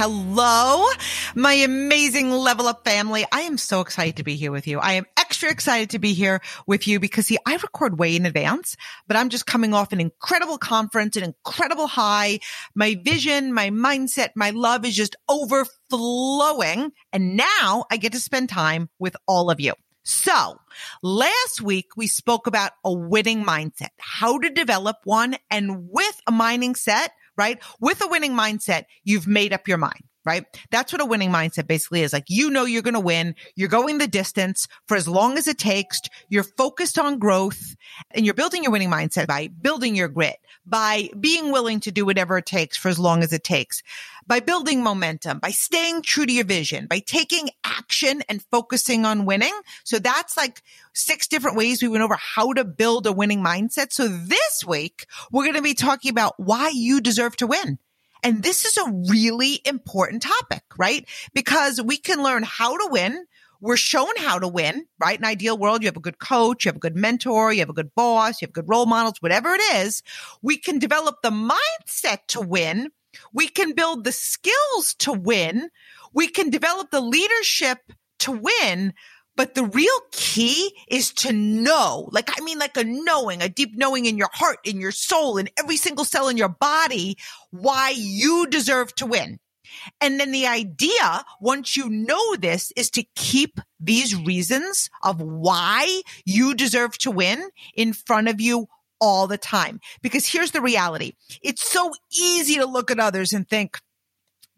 [0.00, 0.86] Hello,
[1.34, 3.26] my amazing level up family.
[3.32, 4.78] I am so excited to be here with you.
[4.78, 8.24] I am extra excited to be here with you because see, I record way in
[8.24, 8.76] advance,
[9.08, 12.38] but I'm just coming off an incredible conference, an incredible high.
[12.76, 16.92] My vision, my mindset, my love is just overflowing.
[17.12, 19.72] And now I get to spend time with all of you.
[20.04, 20.60] So
[21.02, 26.30] last week we spoke about a winning mindset, how to develop one and with a
[26.30, 27.58] mining set, right?
[27.80, 30.44] With a winning mindset, you've made up your mind right?
[30.70, 32.12] That's what a winning mindset basically is.
[32.12, 33.34] Like, you know, you're going to win.
[33.56, 36.00] You're going the distance for as long as it takes.
[36.28, 37.74] You're focused on growth
[38.10, 42.04] and you're building your winning mindset by building your grit, by being willing to do
[42.04, 43.82] whatever it takes for as long as it takes,
[44.26, 49.24] by building momentum, by staying true to your vision, by taking action and focusing on
[49.24, 49.58] winning.
[49.84, 53.94] So that's like six different ways we went over how to build a winning mindset.
[53.94, 57.78] So this week, we're going to be talking about why you deserve to win.
[58.22, 61.06] And this is a really important topic, right?
[61.34, 63.26] Because we can learn how to win.
[63.60, 65.18] We're shown how to win, right?
[65.18, 67.70] In ideal world, you have a good coach, you have a good mentor, you have
[67.70, 70.02] a good boss, you have good role models, whatever it is.
[70.42, 72.90] We can develop the mindset to win.
[73.32, 75.70] We can build the skills to win.
[76.12, 77.78] We can develop the leadership
[78.20, 78.94] to win.
[79.38, 83.70] But the real key is to know, like, I mean, like a knowing, a deep
[83.76, 87.16] knowing in your heart, in your soul, in every single cell in your body,
[87.52, 89.38] why you deserve to win.
[90.00, 96.02] And then the idea, once you know this, is to keep these reasons of why
[96.24, 98.66] you deserve to win in front of you
[99.00, 99.78] all the time.
[100.02, 101.12] Because here's the reality.
[101.42, 103.78] It's so easy to look at others and think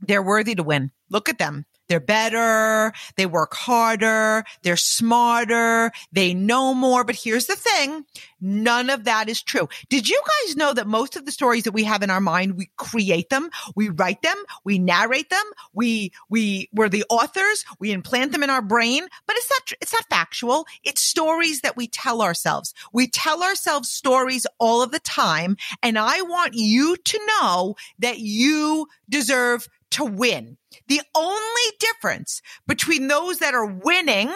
[0.00, 0.90] they're worthy to win.
[1.10, 1.66] Look at them.
[1.90, 2.92] They're better.
[3.16, 4.44] They work harder.
[4.62, 5.90] They're smarter.
[6.12, 7.02] They know more.
[7.02, 8.04] But here's the thing.
[8.40, 9.68] None of that is true.
[9.88, 12.56] Did you guys know that most of the stories that we have in our mind,
[12.56, 15.42] we create them, we write them, we narrate them,
[15.72, 19.92] we, we, we're the authors, we implant them in our brain, but it's not, it's
[19.92, 20.66] not factual.
[20.84, 22.72] It's stories that we tell ourselves.
[22.92, 25.56] We tell ourselves stories all of the time.
[25.82, 30.56] And I want you to know that you deserve to win.
[30.88, 34.32] The only difference between those that are winning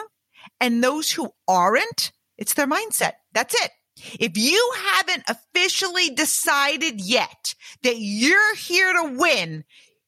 [0.61, 3.13] and those who aren't, it's their mindset.
[3.33, 3.71] That's it.
[4.19, 9.65] If you haven't officially decided yet that you're here to win,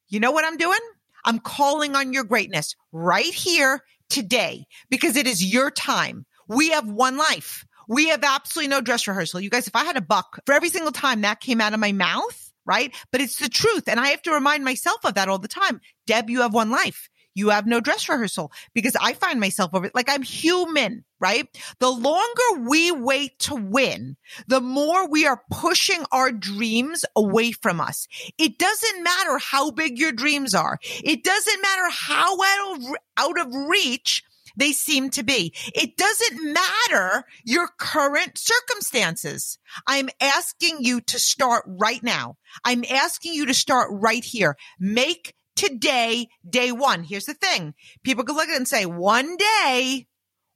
[0.09, 0.79] you know what I'm doing?
[1.25, 6.27] I'm calling on your greatness right here today because it is your time.
[6.49, 7.65] We have one life.
[7.89, 9.41] We have absolutely no dress rehearsal.
[9.41, 11.81] You guys, if I had a buck for every single time that came out of
[11.81, 12.95] my mouth, right?
[13.13, 13.85] But it's the truth.
[13.89, 15.81] And I have to remind myself of that all the time.
[16.07, 17.09] Deb, you have one life.
[17.37, 21.47] You have no dress rehearsal because I find myself over like I'm human, right?
[21.81, 24.17] The longer we wait to win,
[24.49, 28.09] the more we are pushing our dreams away from us.
[28.39, 30.79] It doesn't matter how big your dreams are.
[30.83, 32.85] It doesn't matter how out of,
[33.19, 34.23] out of reach
[34.57, 35.55] they seem to be.
[35.75, 39.59] It doesn't matter your current circumstances.
[39.87, 42.37] I'm asking you to start right now.
[42.65, 44.57] I'm asking you to start right here.
[44.79, 47.05] Make today day one.
[47.05, 47.75] Here's the thing.
[48.03, 50.07] People can look at it and say one day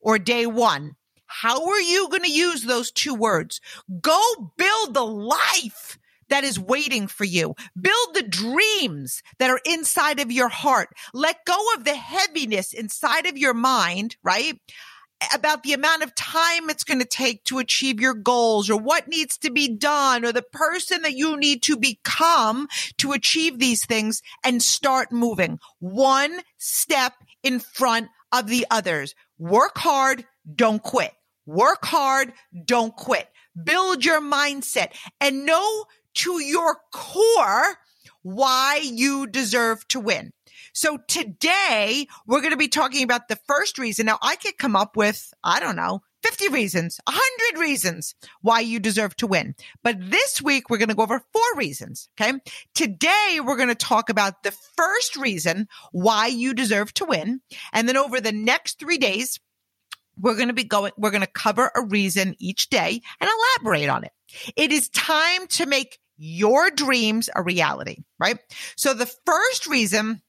[0.01, 0.97] or day one.
[1.27, 3.61] How are you going to use those two words?
[4.01, 4.21] Go
[4.57, 5.99] build the life
[6.31, 7.55] that is waiting for you.
[7.81, 10.89] Build the dreams that are inside of your heart.
[11.13, 14.59] Let go of the heaviness inside of your mind, right?
[15.35, 19.07] About the amount of time it's going to take to achieve your goals or what
[19.07, 23.85] needs to be done or the person that you need to become to achieve these
[23.85, 27.13] things and start moving one step
[27.43, 29.15] in front of the others.
[29.39, 30.25] Work hard.
[30.55, 31.13] Don't quit.
[31.45, 32.33] Work hard.
[32.65, 33.29] Don't quit.
[33.63, 35.85] Build your mindset and know
[36.15, 37.77] to your core
[38.23, 40.33] why you deserve to win.
[40.73, 44.07] So today we're going to be talking about the first reason.
[44.07, 48.79] Now I could come up with, I don't know, 50 reasons, 100 reasons why you
[48.79, 49.55] deserve to win.
[49.83, 52.09] But this week we're going to go over four reasons.
[52.21, 52.39] Okay.
[52.75, 57.41] Today we're going to talk about the first reason why you deserve to win.
[57.73, 59.41] And then over the next three days,
[60.21, 63.89] we're going to be going, we're going to cover a reason each day and elaborate
[63.89, 64.13] on it.
[64.57, 68.39] It is time to make your dreams a reality, right?
[68.77, 70.23] So the first reason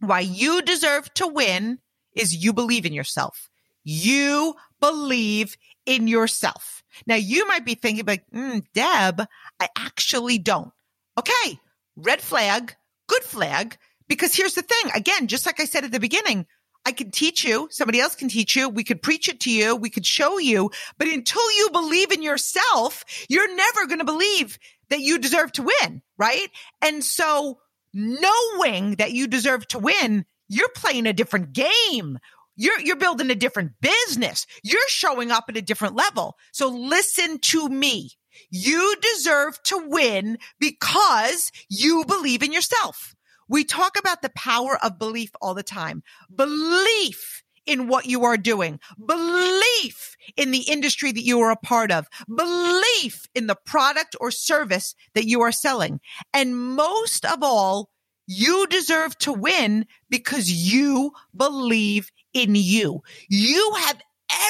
[0.00, 1.78] why you deserve to win
[2.14, 3.48] is you believe in yourself.
[3.84, 6.82] You believe in yourself.
[7.06, 9.26] Now you might be thinking like, mm, Deb,
[9.60, 10.72] I actually don't.
[11.18, 11.58] Okay.
[11.96, 12.74] Red flag,
[13.06, 13.76] good flag.
[14.08, 14.90] Because here's the thing.
[14.94, 16.46] Again, just like I said at the beginning,
[16.84, 17.68] I can teach you.
[17.70, 18.68] Somebody else can teach you.
[18.68, 19.76] We could preach it to you.
[19.76, 20.70] We could show you.
[20.98, 24.58] But until you believe in yourself, you're never going to believe
[24.90, 26.02] that you deserve to win.
[26.18, 26.48] Right.
[26.80, 27.58] And so
[27.94, 32.18] knowing that you deserve to win, you're playing a different game.
[32.56, 34.46] You're, you're building a different business.
[34.62, 36.36] You're showing up at a different level.
[36.52, 38.10] So listen to me.
[38.50, 43.14] You deserve to win because you believe in yourself.
[43.48, 46.02] We talk about the power of belief all the time.
[46.34, 51.92] Belief in what you are doing, belief in the industry that you are a part
[51.92, 56.00] of, belief in the product or service that you are selling.
[56.34, 57.90] And most of all,
[58.26, 63.02] you deserve to win because you believe in you.
[63.28, 64.00] You have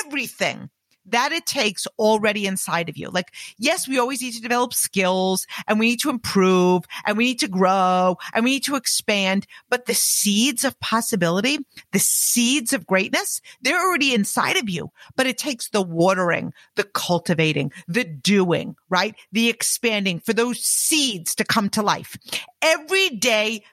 [0.01, 0.71] everything
[1.07, 3.09] that it takes already inside of you.
[3.11, 7.25] Like, yes, we always need to develop skills and we need to improve and we
[7.25, 9.47] need to grow and we need to expand.
[9.69, 11.59] But the seeds of possibility,
[11.93, 16.85] the seeds of greatness, they're already inside of you, but it takes the watering, the
[16.85, 19.15] cultivating, the doing, right?
[19.33, 22.17] The expanding for those seeds to come to life.
[22.61, 23.65] Every day,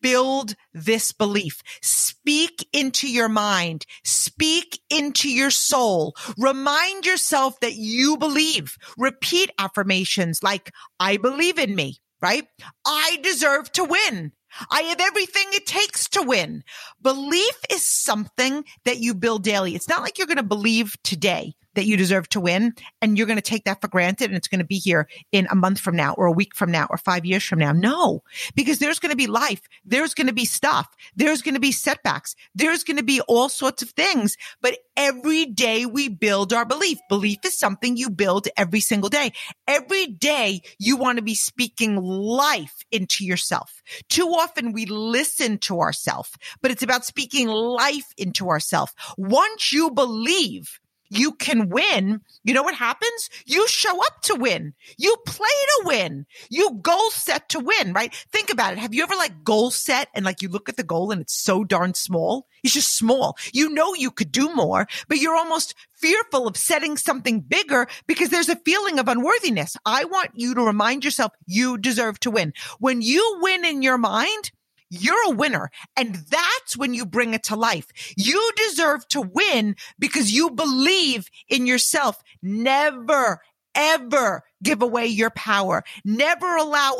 [0.00, 1.62] build this belief.
[1.82, 3.86] Speak into your mind.
[4.04, 6.14] Speak into your soul.
[6.38, 8.76] Remind yourself that you believe.
[8.98, 12.46] Repeat affirmations like, I believe in me, right?
[12.86, 14.32] I deserve to win.
[14.70, 16.64] I have everything it takes to win.
[17.00, 19.74] Belief is something that you build daily.
[19.74, 23.26] It's not like you're going to believe today that you deserve to win and you're
[23.26, 25.80] going to take that for granted and it's going to be here in a month
[25.80, 27.72] from now or a week from now or five years from now.
[27.72, 28.22] No,
[28.54, 29.62] because there's going to be life.
[29.84, 30.88] There's going to be stuff.
[31.14, 32.34] There's going to be setbacks.
[32.54, 34.36] There's going to be all sorts of things.
[34.60, 36.98] But every day we build our belief.
[37.08, 39.32] Belief is something you build every single day.
[39.66, 43.82] Every day you want to be speaking life into yourself.
[44.08, 46.30] Too often we listen to ourselves,
[46.62, 48.92] but it's about speaking life into ourselves.
[49.16, 53.28] Once you believe you can win, you know what happens?
[53.44, 54.74] You show up to win.
[54.96, 56.26] You play to win.
[56.48, 58.14] You goal set to win, right?
[58.32, 58.78] Think about it.
[58.78, 61.34] Have you ever like goal set and like you look at the goal and it's
[61.34, 62.46] so darn small?
[62.62, 63.36] It's just small.
[63.52, 68.30] You know you could do more, but you're almost fearful of setting something bigger because
[68.30, 69.76] there's a feeling of unworthiness.
[69.84, 72.52] I want you to remind yourself you deserve to win.
[72.78, 74.52] When you win in your mind,
[74.90, 75.70] you're a winner.
[75.96, 77.86] And that's when you bring it to life.
[78.16, 82.22] You deserve to win because you believe in yourself.
[82.42, 83.40] Never,
[83.74, 85.84] ever give away your power.
[86.04, 86.98] Never allow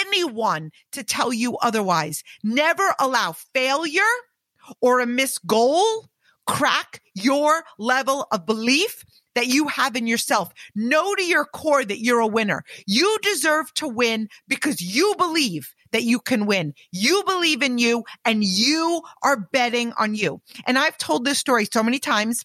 [0.00, 2.24] anyone to tell you otherwise.
[2.42, 4.02] Never allow failure
[4.80, 6.08] or a missed goal
[6.48, 9.04] crack your level of belief
[9.38, 10.52] that you have in yourself.
[10.74, 12.64] Know to your core that you're a winner.
[12.88, 16.74] You deserve to win because you believe that you can win.
[16.90, 20.42] You believe in you and you are betting on you.
[20.66, 22.44] And I've told this story so many times.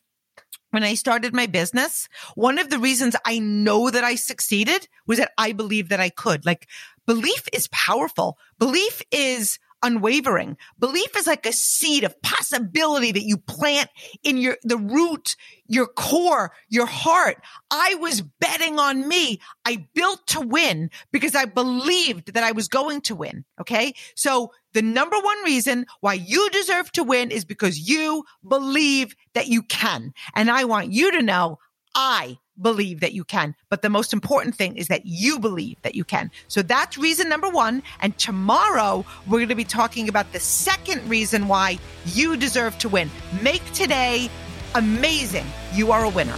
[0.69, 5.19] When I started my business, one of the reasons I know that I succeeded was
[5.19, 6.45] that I believed that I could.
[6.45, 6.67] Like
[7.05, 8.37] belief is powerful.
[8.57, 10.57] Belief is unwavering.
[10.79, 13.89] Belief is like a seed of possibility that you plant
[14.23, 15.35] in your, the root,
[15.67, 17.43] your core, your heart.
[17.69, 19.39] I was betting on me.
[19.65, 23.45] I built to win because I believed that I was going to win.
[23.59, 23.93] Okay.
[24.15, 29.47] So the number one reason why you deserve to win is because you believe that
[29.47, 30.13] you can.
[30.35, 31.59] And I want you to know
[31.95, 33.55] I believe that you can.
[33.69, 36.31] But the most important thing is that you believe that you can.
[36.47, 37.83] So that's reason number one.
[38.01, 42.89] And tomorrow we're going to be talking about the second reason why you deserve to
[42.89, 43.09] win.
[43.41, 44.29] Make today
[44.75, 45.45] amazing.
[45.73, 46.37] You are a winner.